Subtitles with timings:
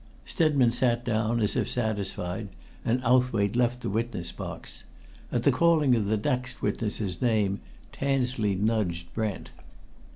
[0.25, 2.47] Stedman sat down, as if satisfied,
[2.83, 4.85] and Owthwaite left the witness box.
[5.31, 7.59] At the calling of the next witness's name
[7.91, 9.51] Tansley nudged Brent.